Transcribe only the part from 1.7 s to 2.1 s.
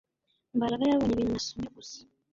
gusa